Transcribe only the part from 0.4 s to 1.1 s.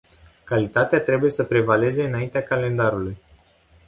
Calitatea